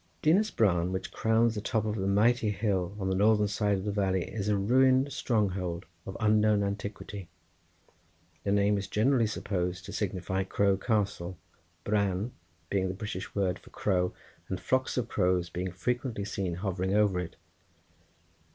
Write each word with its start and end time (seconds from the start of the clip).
Dinas 0.23 0.49
Bran, 0.49 0.91
which 0.91 1.11
crowns 1.11 1.53
the 1.53 1.61
top 1.61 1.85
of 1.85 1.95
the 1.95 2.07
mighty 2.07 2.49
hill 2.49 2.95
on 2.99 3.07
the 3.07 3.13
northern 3.15 3.47
side 3.47 3.77
of 3.77 3.85
the 3.85 3.91
valley, 3.91 4.23
is 4.23 4.49
a 4.49 4.57
ruined 4.57 5.13
stronghold 5.13 5.85
of 6.07 6.17
unknown 6.19 6.63
antiquity. 6.63 7.29
The 8.43 8.51
name 8.51 8.79
is 8.79 8.87
generally 8.87 9.27
supposed 9.27 9.85
to 9.85 9.93
signify 9.93 10.43
Crow 10.45 10.75
Castle, 10.77 11.37
bran 11.83 12.31
being 12.71 12.87
the 12.87 12.95
British 12.95 13.35
word 13.35 13.59
for 13.59 13.69
crow, 13.69 14.11
and 14.49 14.59
flocks 14.59 14.97
of 14.97 15.07
crows 15.07 15.51
being 15.51 15.71
frequently 15.71 16.25
seen 16.25 16.55
hovering 16.55 16.95
over 16.95 17.19
it. 17.19 17.35